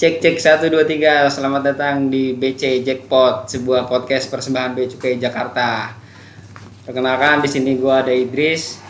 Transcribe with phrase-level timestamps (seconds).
[0.00, 1.28] Cek cek 1 2 3.
[1.28, 5.92] Selamat datang di BC Jackpot, sebuah podcast persembahan Bea Cukai Jakarta.
[6.88, 8.80] Perkenalkan di sini gua ada Idris.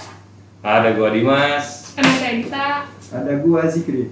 [0.63, 1.99] Ada gua Dimas.
[1.99, 2.87] Ada Dita.
[3.11, 4.07] Ada gua Zikri.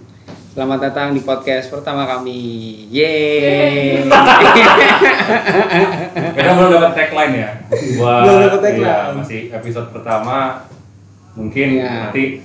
[0.51, 2.43] Selamat datang di podcast pertama kami.
[2.91, 4.03] Yeay.
[6.35, 7.51] Kita belum dapat tagline ya.
[7.95, 8.83] Gua Belum dapat tagline.
[8.83, 10.67] iya, masih episode pertama.
[11.39, 12.11] Mungkin Iya.
[12.11, 12.43] nanti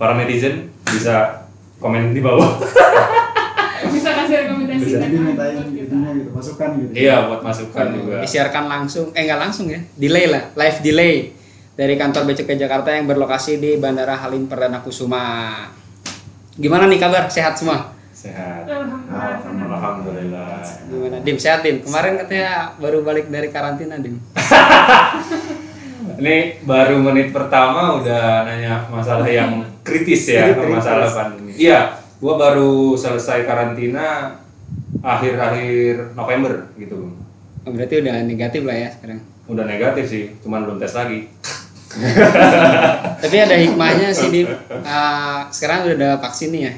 [0.00, 1.44] para netizen bisa
[1.76, 2.48] komen di bawah.
[4.78, 4.98] Bisa?
[5.02, 6.92] Jadi mintain itunya gitu, masukan gitu.
[6.96, 8.16] iya, buat masukan juga.
[8.22, 11.14] Disiarkan langsung, eh nggak langsung ya, delay lah, live delay
[11.74, 15.66] dari kantor Cukai Jakarta yang berlokasi di Bandara Halim Perdana Kusuma.
[16.54, 17.26] Gimana nih kabar?
[17.26, 17.90] Sehat semua?
[18.14, 18.62] Sehat.
[18.70, 19.74] Alhamdulillah.
[19.74, 20.62] Alhamdulillah.
[20.86, 21.16] Gimana?
[21.26, 21.82] Dim, sehat Dim.
[21.82, 24.22] Kemarin katanya baru balik dari karantina Dim.
[26.14, 30.78] Ini baru menit pertama udah nanya masalah yang kritis ya, Kritis.
[30.78, 31.58] masalah pandemi.
[31.58, 34.38] Iya, gua baru selesai karantina
[35.04, 36.96] akhir-akhir November gitu.
[37.04, 37.14] Bang.
[37.68, 39.20] Oh, berarti udah negatif lah ya sekarang.
[39.44, 41.28] Udah negatif sih, cuman belum tes lagi.
[43.22, 44.48] Tapi ada hikmahnya sih Dim.
[44.82, 46.72] Ah, sekarang udah ada vaksin nih ya.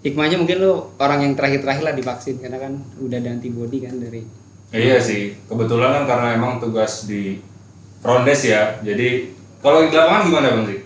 [0.00, 4.26] Hikmahnya mungkin lu orang yang terakhir-terakhir lah divaksin karena kan udah ada antibody kan dari
[4.70, 7.42] Iya sih, kebetulan kan karena emang tugas di
[8.06, 10.80] Rondes ya, jadi kalau di lapangan gimana bang sih?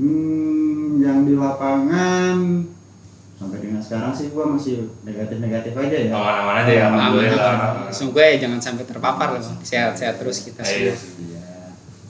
[0.00, 2.64] Hmm, yang di lapangan
[3.86, 6.10] sekarang sih gua masih negatif-negatif aja ya.
[6.10, 7.54] Aman-aman aja ya, alhamdulillah.
[7.94, 9.40] Semoga ya jangan sampai terpapar lah.
[9.40, 9.62] Bang.
[9.62, 10.98] Sehat-sehat terus kita Iya semua.
[10.98, 11.10] sih.
[11.30, 11.42] Iya.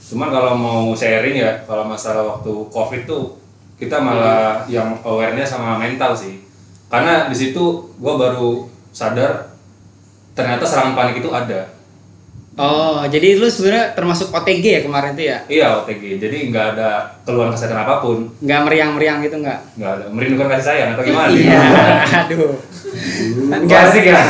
[0.09, 3.37] Cuman kalau mau sharing ya, kalau masalah waktu COVID tuh
[3.77, 6.41] kita malah yang awarenya sama mental sih.
[6.89, 8.65] Karena di situ gua baru
[8.97, 9.53] sadar
[10.33, 11.76] ternyata serangan panik itu ada.
[12.57, 15.39] Oh, jadi lu sebenarnya termasuk OTG ya kemarin tuh ya?
[15.45, 16.91] Iya OTG, jadi nggak ada
[17.21, 19.61] keluhan kesehatan apa pun, Nggak meriang-meriang gitu nggak?
[19.77, 21.29] nggak ada merindukan kasih sayang atau gimana?
[21.29, 21.45] sih?
[21.45, 21.61] Iya,
[22.25, 22.57] aduh.
[23.47, 24.21] Nggak Nggak asik ya?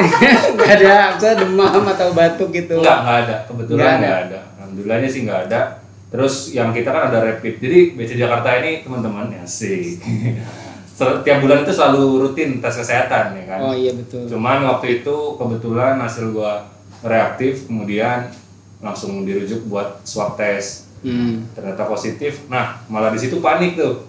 [0.56, 2.80] nggak ada misalnya demam atau batuk gitu.
[2.80, 3.36] Enggak, enggak ada.
[3.44, 4.00] Kebetulan Nggak ada.
[4.00, 4.40] enggak ada.
[4.56, 5.60] Alhamdulillahnya sih enggak ada.
[6.06, 7.54] Terus yang kita kan ada rapid.
[7.58, 10.00] Jadi BC Jakarta ini teman-teman ya sih.
[10.96, 13.58] Setiap bulan itu selalu rutin tes kesehatan ya kan.
[13.60, 14.24] Oh iya betul.
[14.24, 16.64] Cuman waktu itu kebetulan hasil gua
[17.06, 18.28] reaktif kemudian
[18.78, 20.90] langsung dirujuk buat swab test.
[21.00, 21.46] Hmm.
[21.54, 22.44] Ternyata positif.
[22.46, 24.04] Nah, malah di situ panik tuh.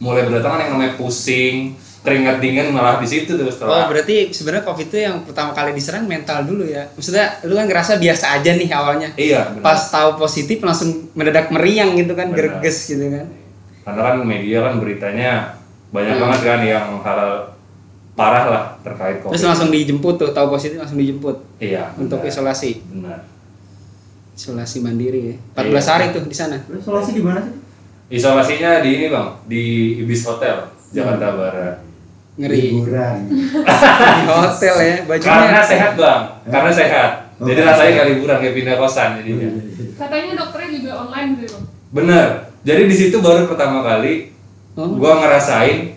[0.00, 4.66] Mulai berdatangan yang namanya pusing, keringat dingin malah di situ tuh Oh setelah berarti sebenarnya
[4.66, 6.90] COVID itu yang pertama kali diserang mental dulu ya?
[6.98, 9.08] Maksudnya lu kan ngerasa biasa aja nih awalnya.
[9.14, 9.62] Iya, benar.
[9.62, 12.58] Pas tahu positif langsung mendadak meriang gitu kan, Benar.
[12.58, 13.26] gerges gitu kan.
[13.82, 15.30] karena kan media kan beritanya
[15.90, 16.22] banyak Hmm.
[16.22, 17.50] banget kan yang hal
[18.12, 22.28] parah lah terkait covid Terus langsung dijemput tuh, tahu positif langsung dijemput iya untuk benar.
[22.28, 22.70] isolasi.
[22.86, 23.18] benar
[24.32, 25.36] Isolasi mandiri ya.
[25.54, 26.56] 14 hari tuh di sana.
[26.78, 27.54] Solusi di mana sih?
[28.10, 29.62] isolasinya di ini bang di
[29.98, 31.76] Ibis Hotel Jakarta Barat
[32.34, 32.60] Ngeri.
[32.70, 33.16] Liburan.
[34.14, 35.32] Di hotel ya, bajunya.
[35.42, 39.48] karena sehat bang karena sehat Oh, jadi rasanya kayak liburan kayak pindah kosan jadinya
[39.94, 41.64] Katanya dokternya juga online gitu bang.
[41.92, 42.26] bener
[42.62, 44.28] jadi di situ baru pertama kali
[44.72, 44.88] Oh.
[44.92, 45.92] gua ngerasain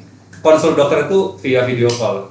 [0.46, 2.30] konsul dokter itu via video call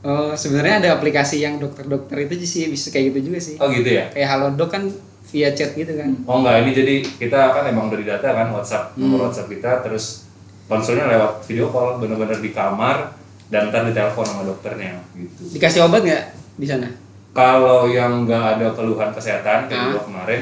[0.00, 3.54] Oh, sebenarnya ada aplikasi yang dokter-dokter itu sih bisa kayak gitu juga sih.
[3.56, 4.86] oh gitu ya Kayak Halodoc kan
[5.26, 6.14] via chat gitu kan.
[6.22, 9.10] Oh enggak, ini jadi kita kan emang dari data kan WhatsApp, Hmm.
[9.10, 10.22] nomor WhatsApp kita terus
[10.64, 15.42] konsulnya lewat video call bener-bener di kamar dan ntar ditelepon sama dokternya gitu.
[15.52, 16.22] Dikasih obat nggak
[16.54, 16.86] di sana?
[17.32, 20.00] Kalau yang nggak ada keluhan kesehatan kayak Ah.
[20.00, 20.40] kemarin,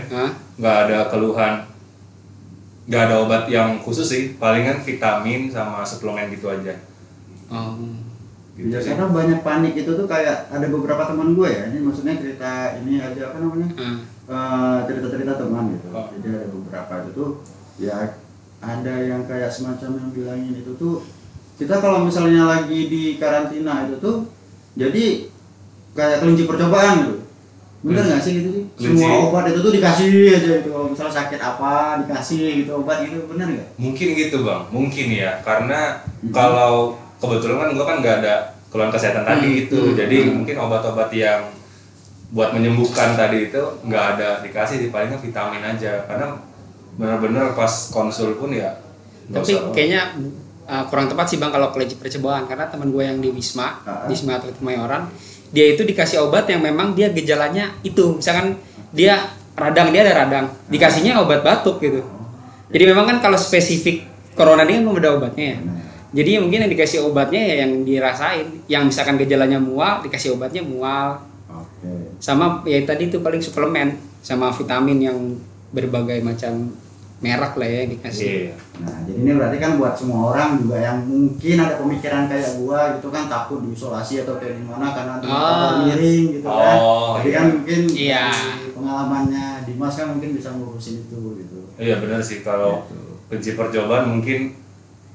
[0.54, 1.52] nggak ada keluhan,
[2.84, 6.76] nggak ada obat yang khusus sih, palingan vitamin sama suplemen gitu aja.
[7.48, 7.76] Oh.
[8.54, 8.94] Gitu Ya, sih.
[8.94, 11.74] karena banyak panik itu tuh kayak ada beberapa teman gue ya.
[11.74, 13.68] Ini maksudnya cerita ini aja apa namanya?
[13.74, 13.96] Ah.
[14.24, 15.88] Eh, cerita-cerita teman gitu.
[15.90, 16.06] Oh.
[16.14, 17.30] Jadi ada beberapa itu tuh
[17.82, 18.14] ya
[18.62, 21.02] ada yang kayak semacam yang bilangin itu tuh
[21.58, 24.16] kita kalau misalnya lagi di karantina itu tuh
[24.74, 25.28] jadi
[25.92, 27.14] kayak kelinci percobaan gitu.
[27.84, 28.64] Bener nggak sih gitu sih?
[28.74, 28.96] Kelinci.
[28.96, 30.68] Semua obat itu tuh dikasih aja gitu.
[30.72, 33.68] Kalau misalnya sakit apa dikasih gitu obat gitu bener nggak?
[33.76, 36.32] Mungkin gitu bang, mungkin ya, karena Hmm.
[36.32, 38.34] kalau kebetulan kan gua kan nggak ada
[38.72, 40.32] keluhan kesehatan tadi Hmm, itu, hmm, jadi hmm.
[40.34, 41.44] mungkin obat-obat yang
[42.32, 46.34] buat menyembuhkan tadi itu nggak ada dikasih, di palingnya vitamin aja, karena
[46.94, 48.80] benar-benar pas konsul pun ya.
[49.26, 49.70] Tapi usah.
[49.70, 50.16] kayaknya
[50.64, 54.04] uh, kurang tepat sih bang kalau kelinci percobaan karena teman gue yang di Wisma, Ah.
[54.04, 55.06] di Wisma Atlet Kemayoran,
[55.54, 58.58] dia itu dikasih obat yang memang dia gejalanya itu, misalkan
[58.90, 62.02] dia radang dia ada radang, dikasihnya obat batuk gitu.
[62.74, 64.02] Jadi memang kan kalau spesifik
[64.34, 65.58] corona ini kan belum ada obatnya ya.
[66.14, 71.22] Jadi mungkin yang dikasih obatnya ya yang dirasain, yang misalkan gejalanya mual dikasih obatnya mual,
[72.18, 73.94] sama ya tadi itu paling suplemen
[74.26, 75.18] sama vitamin yang
[75.70, 76.74] berbagai macam
[77.24, 78.28] merek lah ya dikasih.
[78.44, 78.54] Iya.
[78.78, 82.78] Nah, jadi ini berarti kan buat semua orang juga yang mungkin ada pemikiran kayak gua
[82.94, 85.24] gitu kan takut diisolasi atau kayak gimana karena Ah.
[85.24, 86.76] kabar miring gitu kan.
[86.76, 87.34] Oh, Jadi iya.
[87.34, 88.24] kan mungkin Iya.
[88.74, 91.58] pengalamannya Dimas kan mungkin bisa ngurusin itu gitu.
[91.76, 93.00] Iya benar sih kalau Gitu.
[93.26, 94.52] kunci percobaan mungkin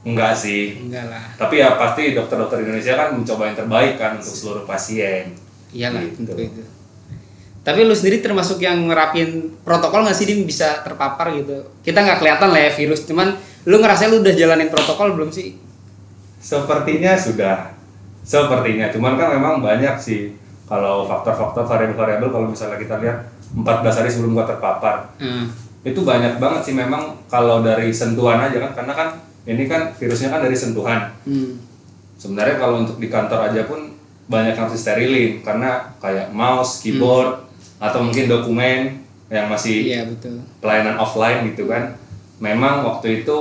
[0.01, 0.81] enggak sih.
[0.81, 1.23] Enggak lah.
[1.37, 5.37] Tapi ya pasti dokter-dokter Indonesia kan mencoba yang terbaik kan untuk seluruh pasien.
[5.69, 6.25] Iyalah Gitu.
[6.25, 6.63] tentu itu.
[7.69, 11.69] Tapi lu sendiri termasuk yang ngerapin protokol nggak sih Dim bisa terpapar gitu?
[11.85, 13.37] Kita nggak kelihatan lah ya virus, cuman
[13.69, 15.53] lu ngerasa lu udah jalanin protokol belum sih?
[16.41, 17.77] Sepertinya sudah.
[18.25, 20.33] Sepertinya, cuman kan memang banyak sih
[20.65, 25.13] kalau faktor-faktor variabel-variabel kalau misalnya kita lihat 14 hari sebelum gua terpapar.
[25.21, 25.53] Hmm.
[25.85, 29.09] Itu banyak banget sih memang kalau dari sentuhan aja kan karena kan
[29.45, 31.13] ini kan virusnya kan dari sentuhan.
[31.21, 31.61] Hmm.
[32.17, 33.93] Sebenarnya kalau untuk di kantor aja pun
[34.29, 37.48] banyak yang harus disterilin karena kayak mouse, keyboard
[37.79, 38.99] atau mungkin dokumen
[39.31, 40.43] yang masih Iya betul.
[40.59, 41.95] pelayanan offline gitu kan.
[42.39, 43.37] Memang waktu itu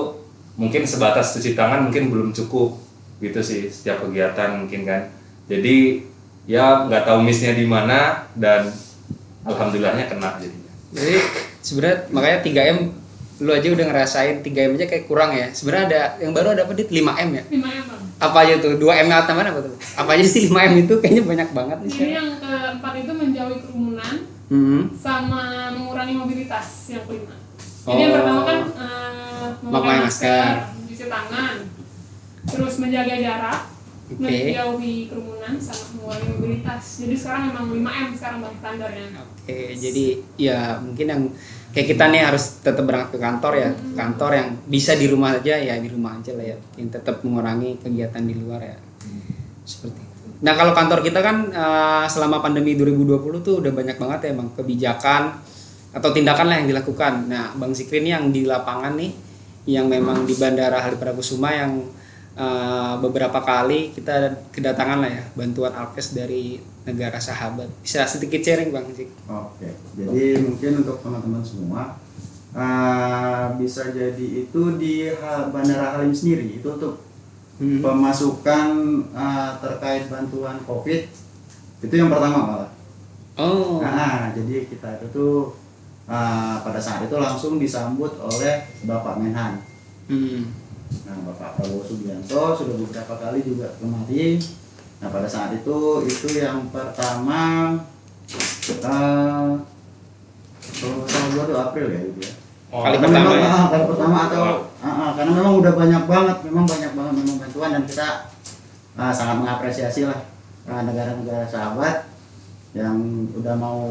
[0.59, 2.79] mungkin sebatas cuci tangan mungkin belum cukup
[3.19, 5.11] gitu sih setiap kegiatan mungkin kan.
[5.51, 6.03] Jadi
[6.47, 8.71] ya nggak tahu missnya di mana dan
[9.43, 10.73] alhamdulillahnya kena jadinya.
[10.95, 11.15] Jadi
[11.61, 12.79] sebenarnya makanya 3M
[13.39, 15.47] lu aja udah ngerasain 3M aja kayak kurang ya.
[15.55, 17.43] Sebenarnya ada yang baru ada apa dit 5M ya?
[17.47, 18.03] 5 M bang.
[18.19, 18.75] Apa aja tuh?
[18.83, 19.75] 2M nya tambahan apa tuh?
[19.95, 21.93] Apa aja sih 5M itu kayaknya banyak banget nih.
[21.95, 23.88] Jadi yang keempat itu menjauhi kerumunan
[24.49, 24.89] Hmm.
[24.97, 27.37] sama mengurangi mobilitas yang kelima.
[27.85, 28.17] Jadi yang Oh.
[28.17, 30.57] pertama kan eh, memakai masker, masker.
[30.89, 31.57] cuci tangan,
[32.45, 33.61] terus menjaga jarak,
[34.09, 34.17] Oke.
[34.19, 36.85] menjauhi kerumunan sama mengurangi mobilitas.
[36.99, 39.07] Jadi sekarang memang 5 M sekarang bang standarnya.
[39.21, 40.05] Oke, jadi
[40.37, 41.23] ya mungkin yang
[41.69, 45.37] kayak kita nih harus tetap berangkat ke kantor ya, ke kantor yang bisa di rumah
[45.37, 48.77] aja ya di rumah aja lah ya, yang tetap mengurangi kegiatan di luar ya,
[49.63, 50.08] seperti itu.
[50.39, 54.49] Nah kalau kantor kita kan eh, selama pandemi 2020 tuh udah banyak banget ya emang
[54.55, 55.35] kebijakan
[55.91, 57.27] atau tindakan lah yang dilakukan.
[57.27, 59.11] Nah Bang Zikri ini yang di lapangan nih,
[59.67, 61.01] yang memang di Bandara Halim
[61.43, 61.73] yang
[62.39, 67.67] eh, beberapa kali kita kedatangan lah ya bantuan alkes dari negara sahabat.
[67.83, 69.11] Bisa sedikit sharing Bang Zik?
[69.27, 71.99] Oke, jadi mungkin untuk teman-teman semua
[72.55, 75.11] eh, bisa jadi itu di
[75.51, 77.08] Bandara Halim sendiri itu untuk
[77.59, 77.83] Hmm.
[77.83, 78.69] pemasukan
[79.11, 81.01] eh, terkait bantuan COVID
[81.83, 82.71] itu yang pertama malah.
[83.35, 83.83] Oh.
[83.83, 85.35] Nah, jadi kita itu tuh
[86.07, 89.59] eh, pada saat itu langsung disambut oleh Bapak Menhan.
[90.07, 90.55] Hmm.
[91.05, 94.39] Nah, Bapak Prabowo Subianto sudah beberapa kali juga kemari.
[94.99, 97.75] Nah, pada saat itu itu yang pertama
[98.29, 99.51] eh
[100.79, 102.33] kalau gua tuh April ya itu ya.
[102.69, 103.49] Oh, Kali Karena pertama memang, ya?
[103.49, 104.85] ah, kali pertama atau Wow.
[104.85, 107.15] ah, ah, karena memang udah banyak banget, memang banyak banget
[107.59, 108.09] bantuan dan kita
[108.95, 110.23] ah, sangat mengapresiasi lah
[110.71, 112.07] ah, negara-negara sahabat
[112.71, 113.91] yang udah mau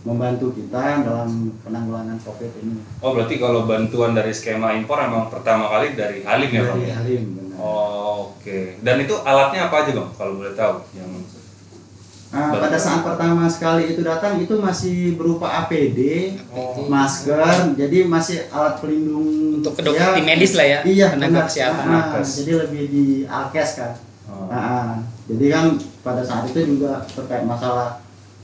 [0.00, 2.80] membantu kita dalam penanggulangan COVID ini.
[3.04, 6.78] Oh berarti kalau bantuan dari skema impor emang pertama kali dari Halim ya bang?
[6.80, 7.56] Dari Halim, benar.
[7.60, 8.80] Oh, Oke.
[8.80, 10.08] Dan itu alatnya apa aja bang?
[10.16, 11.12] Kalau boleh tahu yang
[12.30, 15.98] Ah, pada saat pertama sekali itu datang itu masih berupa APD,
[16.48, 16.86] Oh.
[16.86, 21.44] masker, jadi masih alat pelindung Untuk ke dokter tim medis lah ya, Iya, tenaga benar.
[21.44, 21.84] kesehatan.
[21.84, 22.28] Ah, Alkes.
[22.38, 23.92] jadi lebih di alkes kan.
[24.26, 24.46] Oh.
[24.46, 25.64] Ah, jadi kan
[26.00, 27.98] pada saat itu juga terkait masalah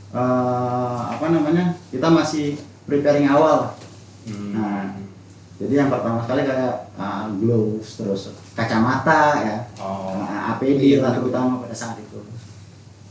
[0.08, 3.74] eh, apa namanya kita masih preparing awal.
[4.24, 4.50] Hmm.
[4.50, 4.82] Nah,
[5.56, 10.10] jadi yang pertama sekali kayak ah, gloves, terus kacamata ya, Oh.
[10.16, 12.05] ah, APD Iya, lah terutama pada saat itu.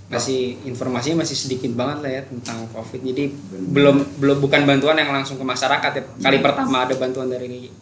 [0.05, 3.01] Masih informasinya masih sedikit banget lah ya tentang COVID.
[3.01, 3.23] Jadi
[3.73, 6.03] belum belum bukan bantuan yang langsung ke masyarakat ya.
[6.21, 7.73] Kali pertama ada bantuan dari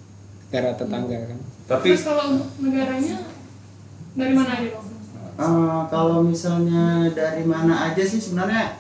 [0.47, 1.39] negara tetangga kan.
[1.63, 3.17] Tapi Terus kalau untuk negaranya
[4.13, 4.87] dari mana aja bang?
[5.33, 8.77] Eh, kalau misalnya dari mana aja sih sebenarnya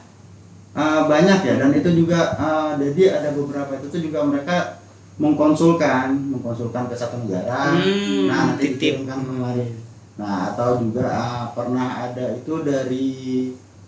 [0.71, 4.77] eh, banyak ya dan itu juga eh, jadi ada beberapa itu tuh juga mereka
[5.17, 9.01] mengkonsulkan mengkonsulkan ke satu negara Hmm, nah nanti titip.
[9.01, 9.65] dikirimkan kemari
[10.13, 13.09] nah atau juga eh, pernah ada itu dari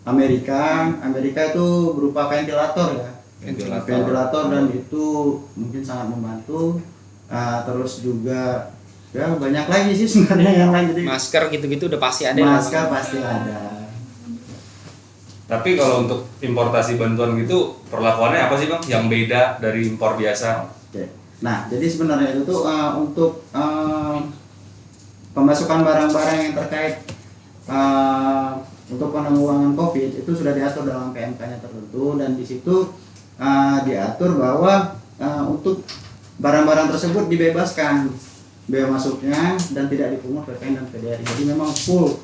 [0.06, 3.86] Amerika Amerika itu berupa ventilator ya ventilator.
[3.86, 5.06] ventilator dan itu
[5.54, 6.82] mungkin sangat membantu
[7.26, 8.70] Eh, terus juga
[9.10, 13.18] ya banyak lagi sih sebenarnya yang lain jadi Masker gitu-gitu udah pasti ada masker pasti
[13.18, 13.90] ada
[15.46, 18.82] Tapi kalau untuk importasi bantuan gitu perlakuannya apa sih bang?
[18.90, 20.66] Yang beda dari impor biasa?
[20.90, 21.06] Oke.
[21.46, 24.26] Nah, jadi sebenarnya itu tuh uh, untuk uh,
[25.36, 26.96] pemasukan barang-barang yang terkait
[27.68, 32.96] uh, untuk penanggulangan COVID itu sudah diatur dalam PMK-nya tertentu dan di situ
[33.38, 35.84] uh, diatur bahwa uh, untuk
[36.40, 38.16] barang-barang tersebut dibebaskan
[38.66, 41.22] bea masuknya dan tidak dipungut PPN dan PDRI.
[41.22, 42.18] Jadi memang full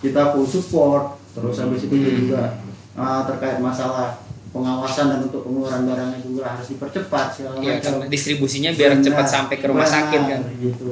[0.00, 2.58] kita full support terus habis itu juga
[2.96, 4.18] uh, terkait masalah
[4.50, 7.78] pengawasan dan untuk pengeluaran barangnya juga harus dipercepat segala macam.
[7.78, 10.40] karena distribusinya biar Benar, cepat sampai ke rumah benar, sakit kan.
[10.58, 10.90] Gitu.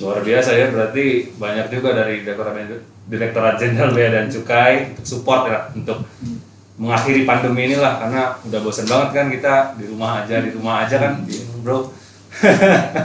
[0.00, 1.04] Luar biasa ya, berarti
[1.36, 2.56] banyak juga dari Direktorat
[3.02, 6.00] Direktorat Jenderal Bea dan Cukai support ya untuk
[6.72, 10.96] mengakhiri pandemi inilah karena udah bosen banget kan kita di rumah aja di rumah aja
[10.96, 11.12] kan,
[11.60, 11.92] bro.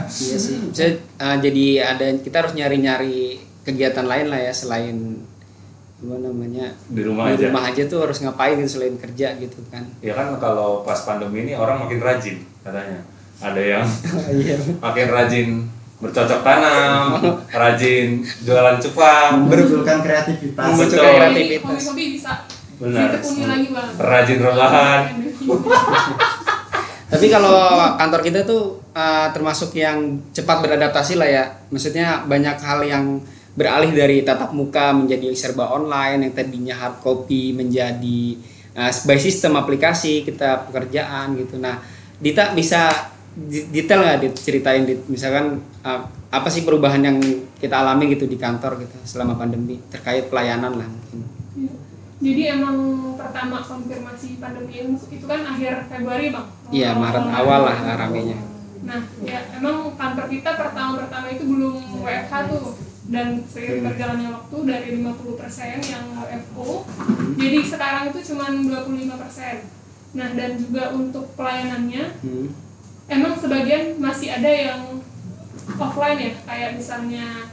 [0.08, 0.72] Iya sih.
[0.72, 0.86] Bisa
[1.20, 5.20] uh, jadi ada kita harus nyari-nyari kegiatan lain lah ya selain
[5.98, 7.50] apa namanya Di rumah di aja.
[7.50, 9.84] rumah aja tuh harus ngapain gitu selain kerja gitu kan.
[10.00, 13.04] Ya kan kalau pas pandemi ini orang makin rajin katanya.
[13.38, 13.84] Ada yang
[14.42, 14.56] Iya.
[14.88, 15.48] makin rajin
[15.98, 17.18] bercocok tanam,
[17.62, 20.66] rajin jualan cupang, Memunculkan kreativitas.
[20.70, 21.18] Memunculkan Betul.
[21.18, 21.66] kreativitas.
[21.66, 22.32] hobi-hobi bisa
[22.78, 23.10] Benar.
[23.18, 25.00] lagi rajin rebahan.
[27.08, 27.58] Tapi kalau
[27.98, 31.44] kantor kita tuh uh, termasuk yang cepat beradaptasi lah ya.
[31.72, 33.04] Maksudnya banyak hal yang
[33.58, 38.38] beralih dari tatap muka menjadi serba online yang tadinya hard copy menjadi
[38.78, 41.58] uh, by sistem aplikasi kita pekerjaan gitu.
[41.58, 41.82] Nah,
[42.18, 42.90] Dita bisa
[43.46, 45.06] detail nggak Dit, ceritain Dit?
[45.06, 47.16] misalkan uh, apa sih perubahan yang
[47.62, 51.18] kita alami gitu di kantor gitu selama pandemi terkait pelayanan lah mungkin.
[51.54, 51.72] Iya.
[52.18, 52.76] Jadi emang
[53.14, 56.46] pertama konfirmasi pandemi itu kan akhir Februari bang.
[56.74, 58.38] Iya, Maret awal lah ramenya.
[58.82, 62.74] Nah, ya emang kantor kita pertama-pertama itu belum WFH tuh
[63.08, 66.84] dan seiring berjalannya waktu dari 50% yang WFO
[67.38, 70.18] jadi sekarang itu cuma 25%.
[70.18, 72.48] Nah, dan juga untuk pelayanannya Hmm.
[73.08, 74.82] Emang sebagian masih ada yang
[75.76, 77.48] offline ya, kayak misalnya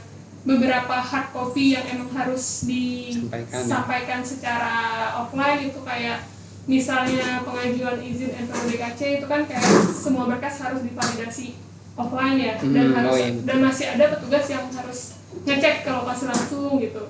[0.46, 3.58] beberapa hard copy yang emang harus Sampaikan, ya.
[3.66, 4.74] disampaikan secara
[5.18, 6.22] offline itu kayak
[6.66, 11.58] misalnya pengajuan izin NPWDKC itu kan kayak semua berkas harus divalidasi
[11.98, 12.54] offline ya.
[12.62, 15.00] Dan Hmm, harus oh iya, dan masih ada petugas yang harus
[15.42, 17.02] ngecek ke lokasi langsung gitu.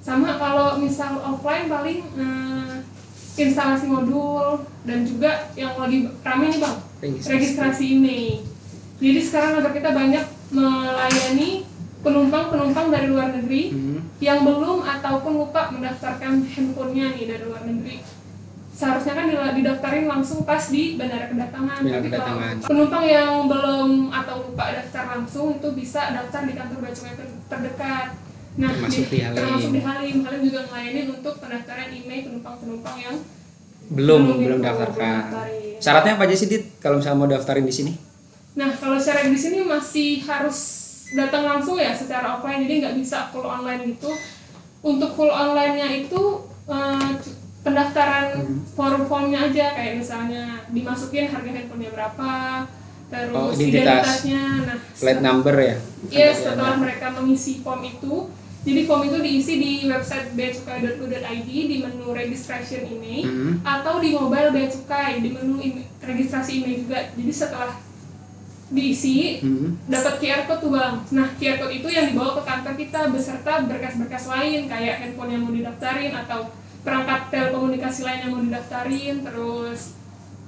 [0.00, 2.74] Sama kalau misal offline paling eh,
[3.38, 7.84] instalasi modul dan juga yang lagi rame nih bang Registrasi.
[7.90, 8.44] email
[8.96, 11.50] jadi sekarang agar kita banyak melayani
[12.00, 14.00] penumpang-penumpang dari luar negeri Hmm.
[14.18, 18.00] yang belum ataupun lupa mendaftarkan handphonenya nih dari luar negeri
[18.70, 24.36] seharusnya kan didaftarin langsung pas di bandara kedatangan Bandara tapi kalau penumpang yang belum atau
[24.42, 28.08] lupa daftar langsung itu bisa daftar di kantor bea cukai ter- terdekat
[28.52, 29.36] nah Termasuk di Halim.
[29.36, 33.16] termasuk di Halim Halim juga ngelayanin untuk pendaftaran email penumpang-penumpang yang
[33.90, 35.22] belum Belum belum daftarkan.
[35.26, 35.76] daftarin.
[35.76, 37.92] Syaratnya apa aja sih Dit kalau misalnya mau daftarin di sini?
[38.52, 40.58] Nah, kalau secara di sini masih harus
[41.10, 44.10] datang langsung ya secara offline, jadi nggak bisa full online gitu.
[44.80, 46.22] Untuk full online-nya itu
[46.66, 47.10] eh,
[47.60, 52.30] pendaftaran form-formnya aja, kayak misalnya dimasukin harga handphonenya berapa,
[53.06, 54.24] terus Oh, identitas.
[54.24, 54.42] identitasnya.
[54.64, 55.76] Nah, Flight number ya?
[56.08, 62.12] Iya, setelah mereka mengisi form itu, jadi form itu diisi di website beacukai.go.id di menu
[62.12, 63.52] registration email Mhm.
[63.64, 66.98] atau di mobile bea cukai di menu email- registrasi email juga.
[67.16, 67.72] Jadi setelah
[68.70, 69.88] diisi Mhm.
[69.88, 70.94] dapat QR code tuh bang.
[71.10, 75.42] Nah QR code itu yang dibawa ke kantor kita beserta berkas-berkas lain kayak handphone yang
[75.42, 79.99] mau didaftarin atau perangkat telekomunikasi lain yang mau didaftarin, terus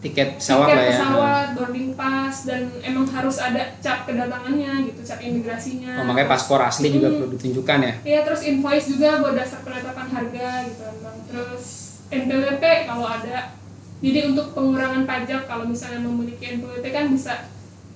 [0.03, 0.91] Tiket pesawat tiket lah ya.
[0.93, 5.95] pesawat, boarding pass dan emang harus ada cap kedatangannya gitu, cap imigrasinya.
[5.95, 7.15] Oh, makanya paspor asli juga Hmm.
[7.17, 7.93] perlu ditunjukkan ya.
[8.03, 11.17] Iya terus invoice juga buat dasar penetapan harga gitu kan bang.
[11.25, 11.65] Terus
[12.11, 13.55] NPWP kalau ada.
[13.97, 17.47] Jadi untuk pengurangan pajak kalau misalnya memiliki NPWP kan bisa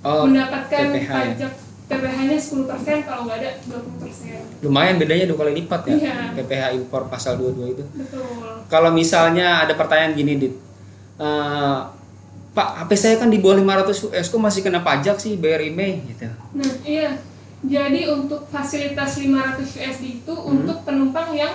[0.01, 1.19] Oh, mendapatkan PPH ya?
[1.35, 1.53] pajak
[1.87, 2.67] PPH-nya 10%
[3.03, 4.43] kalau nggak ada 20%.
[4.61, 5.95] lumayan bedanya dua kali lipat ya.
[5.97, 6.15] Iya.
[6.37, 7.83] PPH impor pasal 22 itu.
[7.93, 8.63] Betul.
[8.65, 10.55] Kalau misalnya ada pertanyaan gini Dit.
[11.17, 11.79] Eh,
[12.57, 16.01] Pak, HP saya kan di bawah 500 US kok masih kena pajak sih bayar email
[16.03, 16.25] gitu.
[16.57, 17.21] Nah, iya.
[17.61, 20.57] Jadi untuk fasilitas 500 USD itu Hmm.
[20.57, 21.53] untuk penumpang yang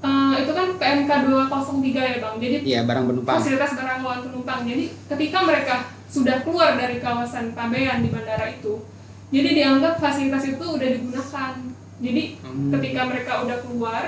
[0.00, 2.40] eh, itu kan PMK 203 ya, Bang.
[2.40, 3.36] Jadi Iya, barang penumpang.
[3.36, 4.60] fasilitas barang bawaan penumpang.
[4.64, 5.74] Jadi ketika mereka
[6.08, 8.80] sudah keluar dari kawasan pabean di bandara itu,
[9.28, 11.52] jadi dianggap fasilitas itu udah digunakan.
[12.00, 12.72] Jadi Hmm.
[12.72, 14.04] ketika mereka udah keluar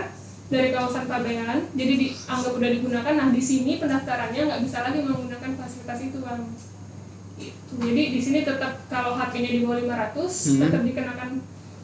[0.53, 3.13] dari kawasan pabean, jadi dianggap udah digunakan.
[3.17, 6.43] Nah di sini pendaftarannya nggak bisa lagi menggunakan fasilitas itu bang.
[7.41, 7.73] Itu.
[7.75, 10.61] Jadi di sini tetap kalau HP-nya di bawah 500 Hmm.
[10.61, 11.31] tetap dikenakan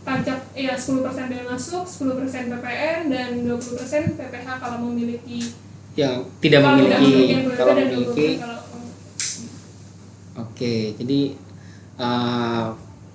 [0.04, 5.52] pajak ya 10% bea masuk, 10% PPN dan 20% PPH kalau memiliki
[5.92, 8.56] Yang tidak kalau tidak memiliki kalau memiliki 20% kalau
[10.38, 11.20] Oke, jadi
[11.98, 12.66] eh,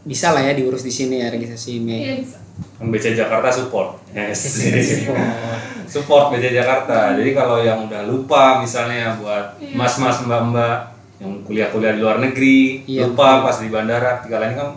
[0.03, 2.01] bisa lah ya diurus di sini ya registrasi email.
[2.01, 2.42] iya bisa.
[2.53, 3.97] Yang BC Jakarta support.
[4.11, 4.39] Yes.
[5.93, 7.17] support BC Jakarta.
[7.17, 9.73] Jadi kalau yang udah lupa misalnya buat Iya.
[9.73, 10.77] mas-mas mbak-mbak
[11.17, 13.07] yang kuliah-kuliah di luar negeri, Iya.
[13.07, 14.69] lupa pas di bandara, ketika ini kan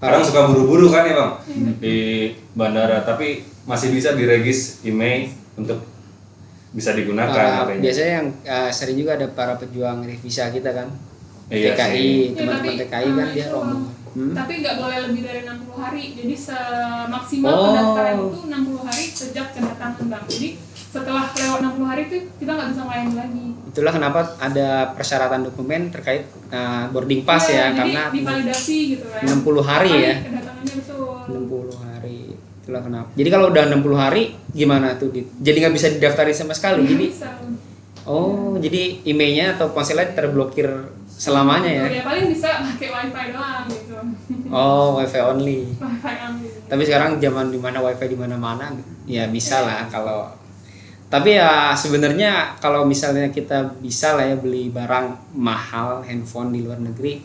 [0.00, 1.32] kadang suka buru-buru kan ya bang
[1.76, 1.96] di
[2.52, 5.84] bandara, tapi masih bisa diregis email untuk
[6.70, 7.82] bisa digunakan Para- HP-nya.
[7.82, 10.88] biasanya yang uh, sering juga ada para pejuang revisa kita kan
[11.50, 14.32] Iya TKI teman-teman TKI kan eh, dia rombongan Hmm?
[14.32, 16.04] Tapi nggak boleh lebih dari 60 hari.
[16.12, 17.62] Jadi semaksimal Oh.
[17.64, 20.24] pendaftaran itu 60 hari sejak kedatangan bank.
[20.28, 20.48] Jadi
[20.90, 23.46] setelah lewat 60 hari itu kita nggak bisa melayani lagi.
[23.70, 29.06] itulah kenapa ada persyaratan dokumen terkait uh, boarding pass Iya, ya jadi karena divalidasi gitu
[29.06, 29.22] kan.
[29.22, 31.70] 60 hari ya Kedatangannya betul.
[31.70, 36.34] 60 hari itulah kenapa jadi kalau udah 60 hari gimana tuh jadi nggak bisa didaftarin
[36.34, 37.28] sama sekali Nggak jadi bisa.
[38.02, 40.66] oh jadi emailnya atau ponselnya terblokir
[41.06, 43.79] selamanya ya Ya paling bisa pakai wifi doang gitu.
[44.50, 45.70] Oh wifi only.
[45.78, 46.48] Wifi only.
[46.66, 48.74] tapi sekarang zaman di mana wifi di mana-mana
[49.06, 50.26] ya bisa lah kalau
[51.10, 56.78] tapi ya sebenarnya kalau misalnya kita bisa lah ya beli barang mahal handphone di luar
[56.78, 57.18] negeri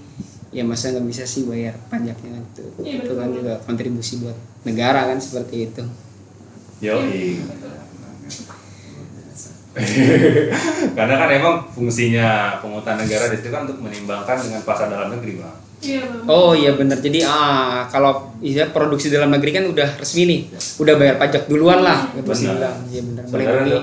[0.49, 4.37] ya masa nggak bisa sih bayar pajaknya kan itu Iya, itu kan juga kontribusi buat
[4.63, 5.83] negara kan seperti itu.
[6.79, 7.43] Yo, Iya,
[10.95, 15.43] karena kan emang fungsinya penghutang negara di situ kan untuk menimbangkan dengan pasar dalam negeri,
[15.43, 15.57] bang.
[15.85, 20.39] Iya oh iya benar jadi ah kalau iya produksi dalam negeri kan udah resmi nih.
[20.81, 22.09] Udah bayar pajak duluan lah.
[22.17, 22.57] Gitu sih Benar.
[22.57, 23.77] bilang iya benar melindungi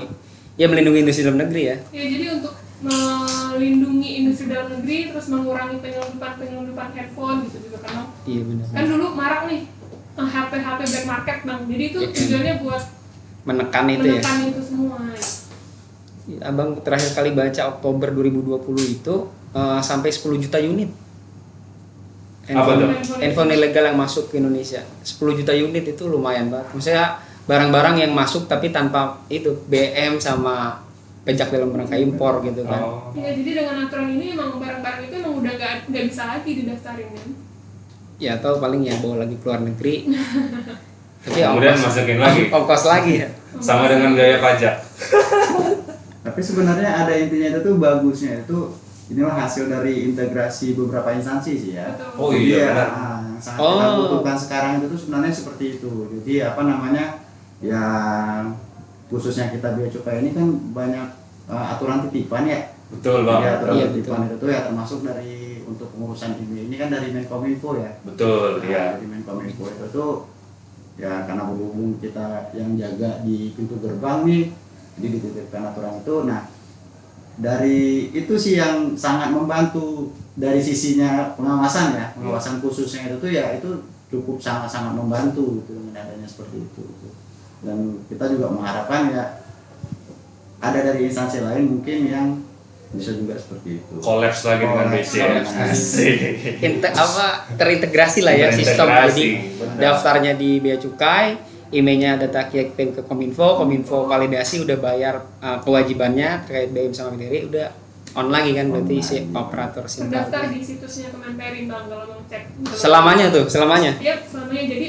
[0.53, 1.75] ya melindungi industri dalam negeri ya.
[1.95, 7.91] Ya jadi untuk melindungi industri dalam negeri terus mengurangi penyelundupan penyelundupan handphone gitu juga kan
[7.95, 8.07] Bang.
[8.27, 9.61] iya benar kan dulu marak nih
[10.19, 11.61] eh, HP HP black market bang.
[11.71, 12.83] Jadi itu tujuannya buat
[13.43, 14.19] menekan itu ya?
[14.19, 14.97] menekan itu semua
[16.39, 19.15] Abang terakhir kali baca Oktober 2020 itu
[19.55, 21.02] eh, sampai 10 juta unit.
[22.43, 22.87] Apa tuh?
[23.23, 24.83] Handphone ilegal yang masuk ke Indonesia.
[24.99, 26.67] 10 juta unit itu lumayan banget.
[26.75, 27.05] Maksudnya
[27.43, 30.79] barang-barang yang masuk tapi tanpa itu BM sama
[31.23, 32.83] pajak dalam rangka impor gitu kan.
[32.83, 33.07] Oh.
[33.15, 37.07] ya jadi dengan aturan ini emang barang-barang itu emang udah gak, nggak bisa lagi didaftarin
[37.15, 37.29] kan
[38.19, 40.11] Ya atau paling ya bawa lagi ke luar negeri.
[41.23, 42.41] tapi Kemudian ongkos- masukin lagi.
[42.55, 43.29] Ongkos lagi ya.
[43.63, 44.75] Sama dengan gaya pajak.
[46.23, 48.59] Tapi sebenarnya ada intinya itu tuh bagusnya itu
[49.05, 51.91] inilah hasil dari integrasi beberapa instansi sih ya.
[51.91, 52.11] Betul.
[52.15, 52.89] Oh iya, benar.
[52.89, 53.95] ah, yang sangat kita Oh.
[53.99, 55.91] butuhkan sekarang itu tuh sebenarnya seperti itu.
[56.09, 57.05] Jadi apa namanya
[57.59, 57.83] ya
[59.07, 61.05] khususnya kita bea cukai ini kan banyak
[61.45, 62.59] eh, aturan titipan ya.
[62.89, 63.41] Betul, Jadi bang.
[63.57, 67.69] aturan Iya, titipan itu tuh ya termasuk dari untuk pengurusan IB ini kan dari Menkominfo
[67.75, 67.91] ya.
[68.03, 68.83] Betul, Nah, ya.
[68.95, 70.11] Dari Menkominfo itu tuh
[70.93, 74.43] ya karena berhubung kita yang jaga di pintu gerbang nih,
[74.93, 76.15] jadi dititipkan aturan itu.
[76.23, 76.41] Nah
[77.37, 83.57] dari itu sih yang sangat membantu dari sisinya pengawasan ya, pengawasan khususnya itu tuh ya
[83.57, 83.69] itu
[84.13, 86.81] cukup sangat-sangat membantu gitu dengan adanya seperti itu.
[86.85, 87.09] gitu.
[87.63, 89.23] Dan kita juga mengharapkan ya
[90.61, 92.27] ada dari instansi lain mungkin yang
[92.93, 93.93] bisa juga seperti itu.
[93.97, 94.87] Kolaps lagi dengan.
[94.93, 95.13] BC.
[96.61, 99.77] Inte- apa terintegrasi lah ya sistem jadi Benar.
[99.81, 106.45] daftarnya di bea cukai emailnya data kirim ke kominfo kominfo validasi udah bayar uh, kewajibannya
[106.45, 107.83] terkait BM sama Mandiri udah
[108.13, 112.43] on lagi kan berarti si operator SIM terdaftar di situsnya Kemenperin bang kalau mau cek.
[112.77, 113.97] Selamanya tuh selamanya?
[113.97, 114.63] Iya, selamanya.
[114.69, 114.87] Jadi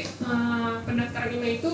[0.85, 1.70] pendaftaran email itu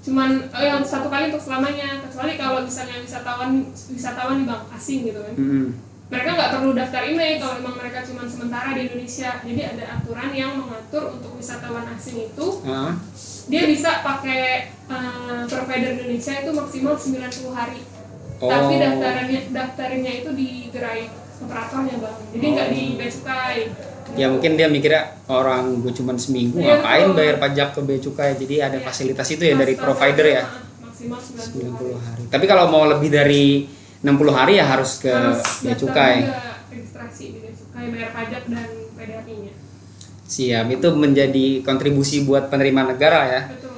[0.00, 2.00] cuman eh, yang satu kali untuk selamanya.
[2.08, 3.50] Kecuali kalau misalnya wisatawan
[3.92, 5.34] wisatawan di bank asing gitu kan.
[5.36, 5.66] Mm-mm.
[6.10, 9.30] mereka nggak perlu daftar email kalau memang mereka cuman sementara di Indonesia.
[9.44, 12.96] Jadi ada aturan yang mengatur untuk wisatawan asing itu Ah,
[13.50, 14.42] dia bisa pakai
[14.86, 17.82] eh, provider Indonesia itu maksimal 90 hari.
[18.40, 18.80] Tapi Oh.
[18.80, 22.16] daftarannya daftarinnya itu di gerai operatornya bang.
[22.30, 23.58] Jadi nggak di bea cukai
[24.10, 28.34] ya mungkin dia mikirnya orang gue cuman seminggu Iya, ngapain bayar pajak ke bea cukai
[28.34, 28.82] jadi ada Iya.
[28.82, 30.42] fasilitas itu ya dari provider ya?
[30.82, 32.22] maksimal 90 hari 90 hari.
[32.26, 33.70] tapi kalau mau lebih dari
[34.02, 36.26] 60 hari ya harus ke harus bea cukai
[36.68, 38.69] registrasi di bea cukai bayar pajak dan
[40.40, 43.70] siap itu menjadi kontribusi buat penerimaan negara ya betul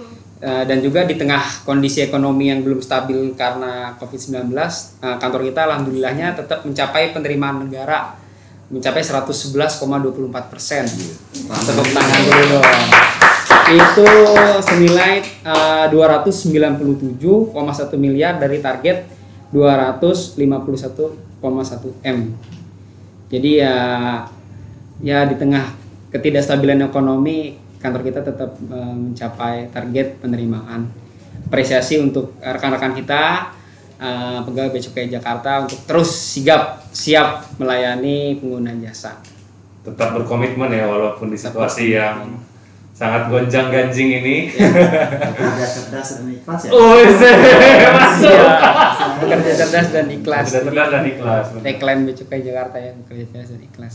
[0.42, 4.50] Eh, dan juga di tengah kondisi ekonomi yang belum stabil karena COVID-19,
[4.98, 8.18] eh, kantor kita alhamdulillahnya tetap mencapai penerimaan negara
[8.66, 10.82] mencapai 111,24 persen.
[11.46, 12.66] Tepuk tangan dulu dong.
[13.70, 14.08] Itu
[14.66, 17.22] senilai eh, 297,1
[17.94, 19.06] miliar dari target
[19.54, 20.42] 251,1
[22.02, 22.18] m.
[23.30, 23.78] Jadi ya
[24.98, 25.81] ya di tengah
[26.12, 30.86] ketidakstabilan ekonomi kantor kita tetap eh, mencapai target penerimaan.
[31.48, 33.50] Apresiasi untuk rekan-rekan kita
[33.98, 39.18] eh, pegawai Bea Cukai Jakarta untuk terus sigap siap melayani pengguna jasa.
[39.82, 42.38] Tetap berkomitmen ya walaupun di situasi yang
[42.94, 44.36] sangat gonjang ganjing ini.
[44.54, 46.70] Ada cerdas dan ikhlas ya.
[46.70, 48.30] Oh, masuk.
[48.30, 50.44] Ya, kerja cerdas dan ikhlas.
[50.46, 51.44] Sudah cerdas dan ikhlas.
[51.66, 53.94] Tagline Bea Cukai Jakarta yang kerja cerdas dan ikhlas.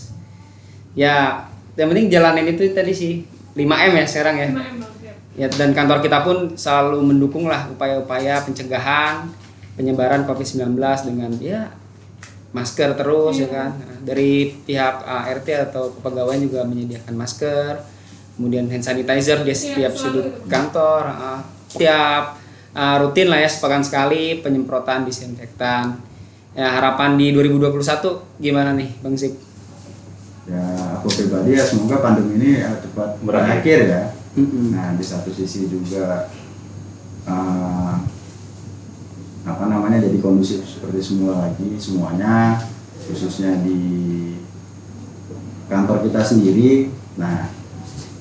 [0.97, 3.21] Ya, yang penting jalanin itu tadi sih
[3.53, 4.49] 5M ya sekarang ya.
[4.49, 5.15] 5 M bang siap.
[5.37, 9.29] Ya dan kantor kita pun selalu mendukung lah upaya-upaya pencegahan
[9.77, 10.73] penyebaran COVID-19
[11.05, 11.69] dengan ya
[12.57, 13.69] masker terus ya kan.
[13.77, 17.85] Nah, dari pihak ART atau kepegawaian juga menyediakan masker,
[18.33, 20.49] kemudian hand sanitizer di setiap selalu sudut itu.
[20.49, 22.41] kantor, ah, setiap
[22.73, 26.01] ah, rutin lah ya sepekan sekali penyemprotan disinfektan.
[26.57, 29.46] Ya harapan di 2021 gimana nih Bang Zik?
[30.47, 30.63] Ya
[30.99, 33.79] aku pribadi ya semoga pandemi ini ya cepat Berakhir.
[33.83, 34.03] ya.
[34.71, 36.31] Nah di satu sisi juga
[37.27, 37.95] eh,
[39.47, 42.63] apa namanya jadi kondusif seperti semua lagi semuanya
[43.07, 43.79] khususnya di
[45.67, 46.91] kantor kita sendiri.
[47.19, 47.51] Nah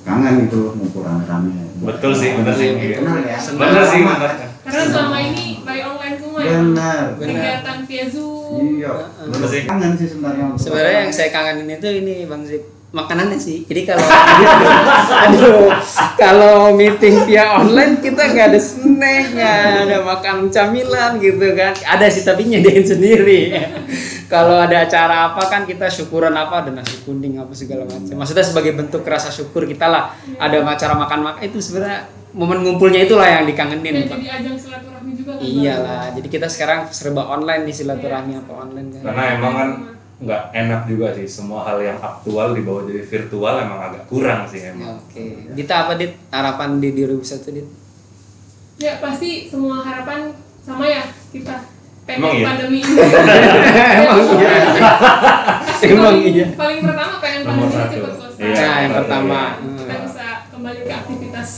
[0.07, 2.73] kangen gitu ngumpul rame-rame Betul sih, bener sih.
[2.73, 4.31] benar ya Bener sih, bener.
[4.65, 6.51] Karena selama ini by online semua ya.
[6.57, 8.63] benar Kegiatan via Zoom.
[8.77, 9.61] iya Bener sih.
[9.63, 13.61] kangen sih sebenarnya Sebenarnya yang saya kangenin itu ini Bang Zik makanannya sih.
[13.63, 14.01] Jadi kalau
[15.27, 15.69] aduh
[16.17, 21.77] kalau meeting via online kita nggak ada snack, nggak ada makan camilan gitu kan.
[21.77, 23.53] Ada sih tapi nyediain sendiri.
[24.27, 28.15] Kalau ada acara apa kan kita syukuran apa ada nasi kuning apa segala macam.
[28.17, 33.25] Maksudnya sebagai bentuk rasa syukur kita lah ada acara makan-makan itu sebenarnya momen ngumpulnya itulah
[33.25, 33.95] yang Ya, dikangenin.
[34.05, 34.13] Pak.
[34.13, 35.43] jadi ajang silaturahmi juga kan.
[35.43, 39.03] Iyalah, jadi kita sekarang serba online nih silaturahmi apa online kan.
[39.05, 39.69] Karena emang kan
[40.17, 44.59] nggak enak juga sih semua hal yang aktual dibawa jadi virtual emang agak kurang sih
[44.59, 44.97] Ya, emang.
[44.99, 45.53] Oke.
[45.53, 46.17] Dita apa Dit?
[46.29, 47.69] Harapan di 2021 Dit?
[48.77, 51.57] Ya pasti semua harapan sama ya kita
[52.07, 52.47] pengen Emang iya?
[52.47, 52.95] pandemi ini.
[52.97, 54.53] Emang iya.
[55.77, 56.47] Emang paling, iya.
[56.55, 58.41] paling pertama pengen pandemi ini cepat selesai.
[58.41, 59.41] Iya, Nah, yang pertama.
[59.59, 59.75] iya.
[59.77, 61.51] Kita bisa kembali ke aktivitas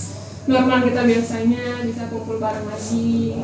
[0.49, 3.37] normal kita biasanya, bisa kumpul bareng lagi.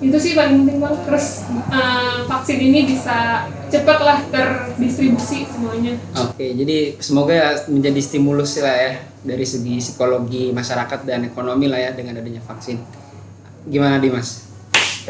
[0.00, 0.96] Itu sih paling penting bang.
[1.08, 5.96] Terus eh, vaksin ini bisa cepatlah terdistribusi semuanya.
[6.16, 11.80] Oke, jadi semoga ya menjadi stimulus lah ya dari segi psikologi masyarakat dan ekonomi lah
[11.80, 12.80] ya dengan adanya vaksin.
[13.68, 14.49] Gimana Dimas?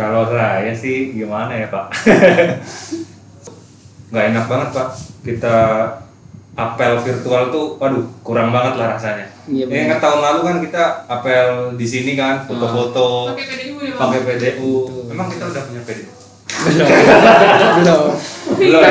[0.01, 1.93] Kalau saya sih gimana ya Pak?
[4.11, 4.89] Nggak enak banget Pak.
[5.21, 5.57] Kita
[6.57, 9.29] apel virtual tuh, waduh kurang banget lah rasanya.
[9.45, 13.93] Iya, Ya, ingat tahun lalu kan kita apel di sini kan, foto-foto, Pakai PDU ya
[13.97, 14.73] pakai PDU.
[15.13, 16.11] Memang kita udah punya PDU.
[18.57, 18.57] Belum.
[18.57, 18.83] Belum.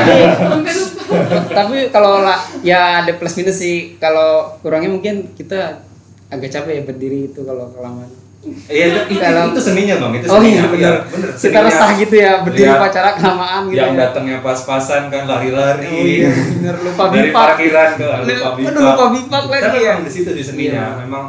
[1.50, 3.98] Tapi kalau lah ya ada plus minus sih.
[3.98, 5.82] Kalau kurangnya mungkin kita
[6.30, 8.29] agak capek ya berdiri itu kalau kelamaan.
[8.42, 10.56] Iya itu, itu, Dalam- itu seninya bang, itu Oh seninya.
[10.56, 10.96] iya benar.
[11.06, 11.30] bener.
[11.36, 13.76] Kita resah gitu ya berdiri Lihat pacara kelamaan gitu.
[13.76, 14.00] Yang ya.
[14.00, 15.86] datangnya pas-pasan kan lari-lari.
[15.86, 17.36] Oh iya bener lupa Dari bipak.
[17.36, 18.80] parkiran ke lupa Aduh, bipak.
[18.80, 19.92] lupa bipak lagi Tapi ya.
[19.92, 20.72] emang di situ di seninya.
[20.72, 20.86] Iya.
[21.02, 21.24] Memang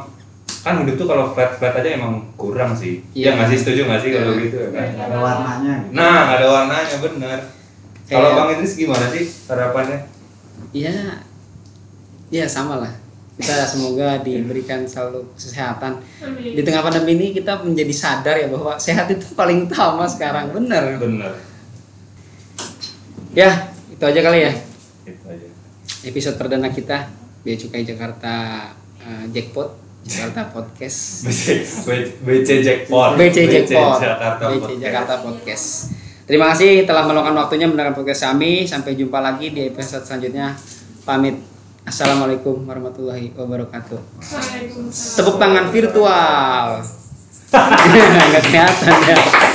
[0.61, 3.03] kan hidup tuh kalau flat flat aja emang kurang sih.
[3.11, 3.25] Iya.
[3.25, 4.43] Iya nggak sih setuju nggak sih kalau Iya.
[4.45, 4.87] gitu ya kan?
[4.93, 5.93] Nggak ada warnanya gitu.
[5.93, 7.39] Nah nggak ada warnanya bener.
[8.07, 9.99] Kalau Kayak- bang Idris gimana sih harapannya?
[10.71, 10.95] Iya,
[12.29, 12.93] ya sama lah.
[13.41, 15.97] Kita semoga diberikan selalu kesehatan.
[16.21, 16.53] Amin.
[16.55, 20.53] Di tengah pandemi ini kita menjadi sadar ya bahwa sehat itu paling utama sekarang.
[20.53, 21.01] Bener.
[21.01, 21.33] Bener.
[23.33, 24.53] Ya, itu aja kali ya.
[25.09, 25.49] Itu aja.
[26.05, 27.09] Episode perdana kita
[27.41, 28.69] Bea Cukai Jakarta
[29.01, 30.99] eh, Jackpot Jakarta Podcast.
[31.29, 31.45] BC,
[32.25, 33.21] BC Jackpot.
[33.21, 34.01] BC Jackpot.
[34.01, 34.81] Jakarta BC Podcast.
[34.81, 35.67] Jakarta Podcast.
[36.25, 38.63] Terima kasih telah meluangkan waktunya mendengarkan podcast kami.
[38.65, 40.55] Sampai jumpa lagi di episode selanjutnya.
[41.03, 41.50] Pamit.
[41.81, 44.01] Assalamualaikum warahmatullahi wabarakatuh.
[44.93, 46.67] Tepuk tangan virtual.
[48.31, 49.50] Nggak kelihatan ya.